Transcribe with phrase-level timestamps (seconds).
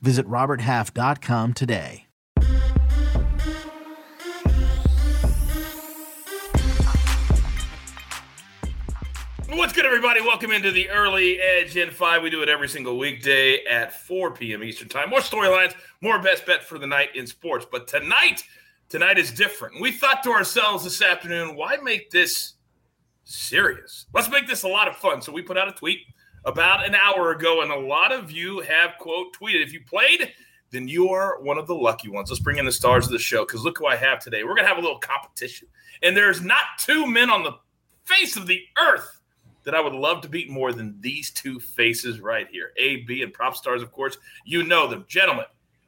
[0.00, 2.06] Visit RobertHalf.com today.
[9.48, 10.20] What's good, everybody?
[10.20, 12.22] Welcome into the Early Edge in 5.
[12.22, 14.62] We do it every single weekday at 4 p.m.
[14.62, 15.08] Eastern Time.
[15.08, 17.66] More storylines, more best bet for the night in sports.
[17.70, 18.44] But tonight,
[18.90, 19.80] tonight is different.
[19.80, 22.54] We thought to ourselves this afternoon, why make this
[23.24, 24.06] serious?
[24.12, 25.22] Let's make this a lot of fun.
[25.22, 26.00] So we put out a tweet
[26.46, 29.62] about an hour ago, and a lot of you have, quote, tweeted.
[29.62, 30.32] If you played,
[30.70, 32.30] then you are one of the lucky ones.
[32.30, 34.44] Let's bring in the stars of the show because look who I have today.
[34.44, 35.68] We're to have a little competition.
[36.02, 37.56] And there's not two men on the
[38.04, 39.20] face of the earth
[39.64, 42.72] that I would love to beat more than these two faces right here.
[42.78, 44.16] A, B, and PropStarz, of course.
[44.44, 45.04] You know them.
[45.08, 45.46] Gentlemen,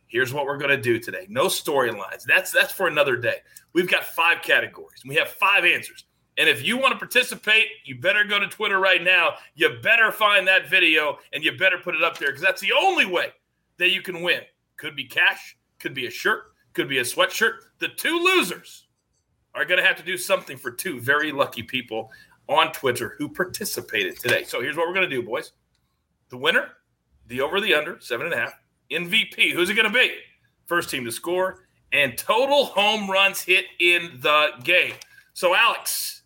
[0.08, 1.26] here's what we're to do today.
[1.28, 2.24] No storylines.
[2.24, 3.36] That's that's for another day.
[3.72, 5.02] We've got five categories.
[5.06, 6.04] We have five answers.
[6.38, 9.34] And if you want to participate, you better go to Twitter right now.
[9.54, 12.72] You better find that video and you better put it up there because that's the
[12.72, 13.32] only way
[13.78, 14.42] that you can win.
[14.76, 17.54] Could be cash, could be a shirt, could be a sweatshirt.
[17.80, 18.86] The two losers
[19.54, 22.12] are going to have to do something for two very lucky people
[22.48, 24.44] on Twitter who participated today.
[24.44, 25.52] So here's what we're going to do, boys.
[26.30, 26.68] The winner,
[27.26, 28.54] the over the under, seven and a half.
[28.90, 30.14] MVP, who's it going to be?
[30.66, 34.94] First team to score and total home runs hit in the game.
[35.32, 36.17] So, Alex,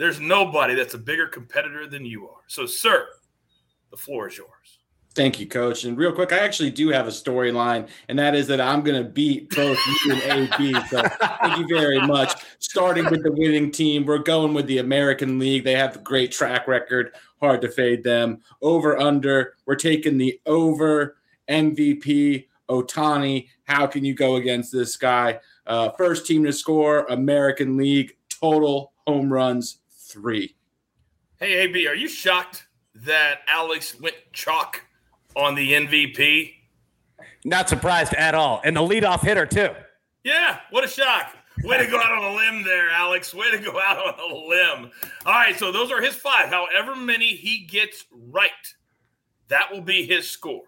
[0.00, 2.40] there's nobody that's a bigger competitor than you are.
[2.46, 3.06] So, sir,
[3.90, 4.78] the floor is yours.
[5.14, 5.84] Thank you, Coach.
[5.84, 9.02] And real quick, I actually do have a storyline, and that is that I'm going
[9.02, 10.72] to beat both you and AB.
[10.88, 11.02] So
[11.42, 12.32] thank you very much.
[12.60, 15.64] Starting with the winning team, we're going with the American League.
[15.64, 17.12] They have a great track record.
[17.40, 18.40] Hard to fade them.
[18.62, 21.16] Over under, we're taking the over
[21.50, 23.48] MVP Ohtani.
[23.64, 25.40] How can you go against this guy?
[25.66, 29.79] Uh, first team to score, American League, total home runs
[30.10, 30.54] three.
[31.38, 34.82] Hey, AB, are you shocked that Alex went chalk
[35.36, 36.54] on the MVP.
[37.44, 38.60] Not surprised at all.
[38.64, 39.70] And the leadoff hitter, too.
[40.24, 41.36] Yeah, what a shock.
[41.62, 43.34] Way to go out on a limb there, Alex.
[43.34, 44.90] Way to go out on a limb.
[45.26, 46.48] All right, so those are his five.
[46.48, 48.50] However many he gets right,
[49.48, 50.64] that will be his score.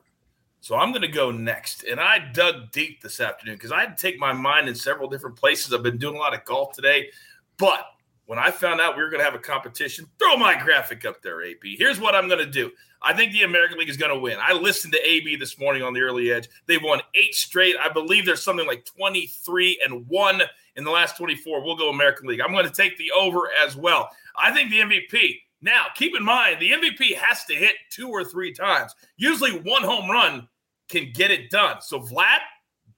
[0.61, 1.85] So I'm going to go next.
[1.85, 5.09] And I dug deep this afternoon because I had to take my mind in several
[5.09, 5.73] different places.
[5.73, 7.11] I've been doing a lot of golf today.
[7.57, 7.85] But
[8.33, 11.21] when I found out we were going to have a competition, throw my graphic up
[11.21, 11.59] there, AP.
[11.77, 12.71] Here's what I'm going to do.
[13.03, 14.39] I think the American League is going to win.
[14.41, 16.49] I listened to AB this morning on the early edge.
[16.65, 17.77] They've won eight straight.
[17.79, 20.41] I believe there's something like 23 and one
[20.77, 21.63] in the last 24.
[21.63, 22.41] We'll go American League.
[22.41, 24.09] I'm going to take the over as well.
[24.35, 25.41] I think the MVP.
[25.61, 28.95] Now, keep in mind, the MVP has to hit two or three times.
[29.19, 30.49] Usually, one home run
[30.89, 31.83] can get it done.
[31.83, 32.39] So, Vlad,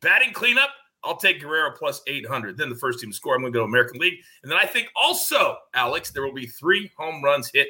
[0.00, 0.70] batting cleanup,
[1.04, 2.56] I'll take Guerrero plus 800.
[2.56, 4.20] Then the first team to score, I'm going to go American League.
[4.42, 7.68] And then I think also, Alex, there will be three home runs hit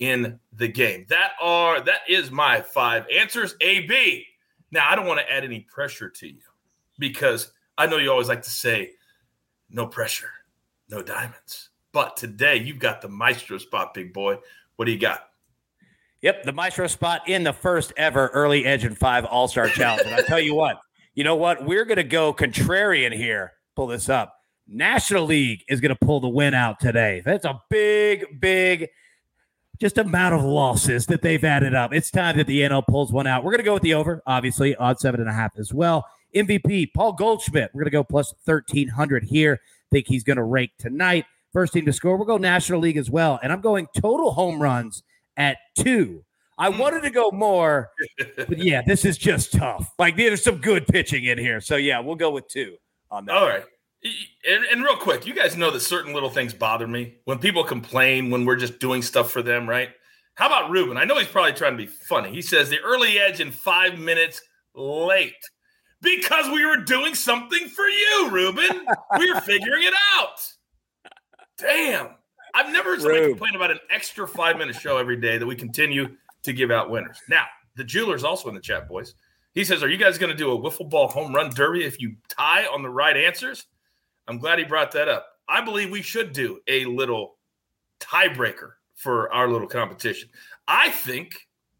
[0.00, 1.06] in the game.
[1.08, 3.54] That are that is my five answers.
[3.60, 4.26] AB.
[4.72, 6.40] Now I don't want to add any pressure to you
[6.98, 8.92] because I know you always like to say
[9.68, 10.30] no pressure,
[10.88, 11.70] no diamonds.
[11.92, 14.38] But today you've got the maestro spot, big boy.
[14.76, 15.28] What do you got?
[16.22, 20.02] Yep, the maestro spot in the first ever early edge and five All Star Challenge.
[20.06, 20.78] And I tell you what,
[21.14, 21.64] you know what?
[21.64, 23.52] We're going to go contrarian here.
[23.76, 24.34] Pull this up.
[24.66, 27.22] National League is going to pull the win out today.
[27.24, 28.88] That's a big, big
[29.80, 31.92] just amount of losses that they've added up.
[31.92, 33.42] It's time that the NL pulls one out.
[33.42, 36.06] We're going to go with the over, obviously, odd seven and a half as well.
[36.36, 37.70] MVP, Paul Goldschmidt.
[37.72, 39.60] We're going to go plus 1,300 here.
[39.90, 41.24] Think he's going to rake tonight.
[41.52, 42.16] First team to score.
[42.16, 43.40] We'll go National League as well.
[43.42, 45.02] And I'm going total home runs
[45.36, 46.24] at two.
[46.60, 46.78] I hmm.
[46.78, 47.90] wanted to go more,
[48.36, 49.92] but yeah, this is just tough.
[49.98, 51.60] Like there's some good pitching in here.
[51.60, 52.76] So yeah, we'll go with two
[53.10, 53.36] on that.
[53.36, 53.64] All right.
[54.48, 57.62] And, and, real quick, you guys know that certain little things bother me when people
[57.64, 59.90] complain when we're just doing stuff for them, right?
[60.36, 60.96] How about Ruben?
[60.96, 62.30] I know he's probably trying to be funny.
[62.30, 64.40] He says the early edge in five minutes
[64.74, 65.34] late
[66.00, 68.86] because we were doing something for you, Ruben.
[69.18, 70.40] we were figuring it out.
[71.58, 72.14] Damn.
[72.54, 75.56] I've never heard somebody complain about an extra five minute show every day that we
[75.56, 77.18] continue to give out winners.
[77.28, 77.46] Now,
[77.76, 79.14] the jeweler's also in the chat, boys.
[79.54, 82.00] He says, Are you guys going to do a wiffle ball home run derby if
[82.00, 83.66] you tie on the right answers?
[84.28, 85.26] I'm glad he brought that up.
[85.48, 87.36] I believe we should do a little
[87.98, 90.28] tiebreaker for our little competition.
[90.68, 91.32] I think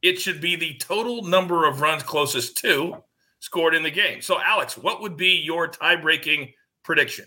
[0.03, 2.97] it should be the total number of runs closest to
[3.41, 4.21] scored in the game.
[4.21, 6.53] So, Alex, what would be your tie breaking
[6.83, 7.27] prediction?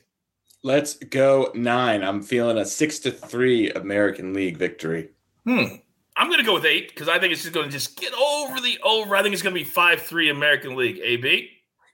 [0.64, 2.04] Let's go nine.
[2.04, 5.10] I'm feeling a six to three American League victory.
[5.46, 5.76] Hmm.
[6.15, 8.13] I'm going to go with eight because I think it's just going to just get
[8.13, 9.15] over the over.
[9.15, 11.00] I think it's going to be 5 3 American League.
[11.04, 11.50] AB?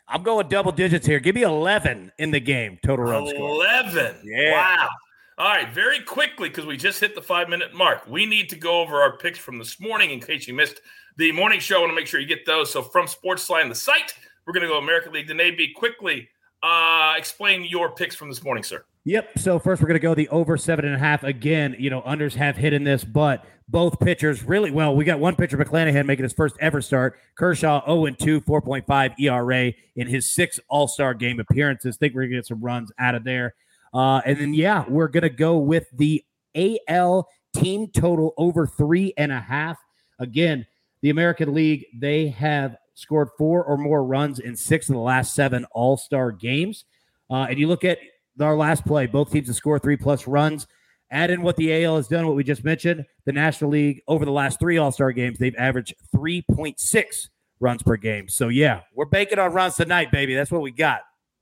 [0.07, 1.19] I'm going double digits here.
[1.19, 3.35] Give me 11 in the game, total run 11.
[3.35, 3.55] score.
[3.55, 4.15] 11.
[4.23, 4.51] Yeah.
[4.51, 4.89] Wow.
[5.37, 8.05] All right, very quickly, because we just hit the five minute mark.
[8.09, 10.81] We need to go over our picks from this morning in case you missed
[11.15, 11.77] the morning show.
[11.77, 12.73] I want to make sure you get those.
[12.73, 14.13] So, from Sportsline, the site,
[14.45, 15.29] we're going to go American League.
[15.29, 16.27] Then, AB, quickly
[16.61, 18.83] uh, explain your picks from this morning, sir.
[19.05, 19.39] Yep.
[19.39, 21.23] So first, we're going to go the over seven and a half.
[21.23, 24.95] Again, you know, unders have hit in this, but both pitchers really well.
[24.95, 27.17] We got one pitcher, McClanahan, making his first ever start.
[27.37, 31.97] Kershaw 0 and 2, 4.5 ERA in his six All Star game appearances.
[31.97, 33.55] Think we're going to get some runs out of there.
[33.93, 36.23] Uh, and then, yeah, we're going to go with the
[36.55, 39.77] AL team total over three and a half.
[40.19, 40.65] Again,
[41.01, 45.33] the American League, they have scored four or more runs in six of the last
[45.33, 46.85] seven All Star games.
[47.29, 47.99] Uh, and you look at
[48.41, 50.67] our last play, both teams have scored three plus runs.
[51.11, 53.05] Add in what the AL has done, what we just mentioned.
[53.25, 57.97] The National League, over the last three All Star games, they've averaged 3.6 runs per
[57.97, 58.29] game.
[58.29, 60.35] So, yeah, we're banking on runs tonight, baby.
[60.35, 61.01] That's what we got.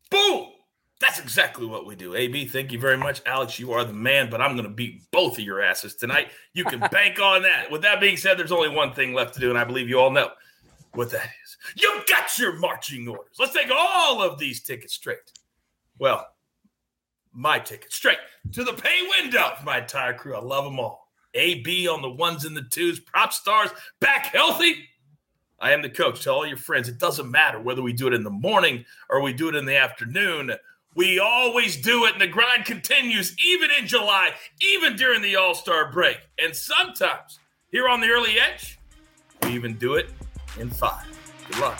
[0.10, 0.48] Boom!
[1.00, 2.16] That's exactly what we do.
[2.16, 3.22] AB, thank you very much.
[3.26, 6.30] Alex, you are the man, but I'm going to beat both of your asses tonight.
[6.54, 7.70] You can bank on that.
[7.70, 10.00] With that being said, there's only one thing left to do, and I believe you
[10.00, 10.30] all know
[10.94, 11.58] what that is.
[11.76, 13.36] You've got your marching orders.
[13.38, 15.18] Let's take all of these tickets straight.
[16.00, 16.26] Well,
[17.34, 18.18] my ticket straight
[18.54, 19.54] to the pay window.
[19.64, 20.36] My entire crew.
[20.36, 21.08] I love them all.
[21.34, 24.76] AB on the ones and the twos, PropStarz back healthy.
[25.60, 26.24] I am the coach.
[26.24, 29.22] Tell all your friends it doesn't matter whether we do it in the morning or
[29.22, 30.52] we do it in the afternoon.
[30.96, 34.32] We always do it, and the grind continues even in July,
[34.62, 36.18] even during the All Star break.
[36.44, 37.40] And sometimes
[37.70, 38.80] here on the early edge,
[39.44, 40.10] we even do it
[40.60, 41.06] in five.
[41.50, 41.80] Good luck.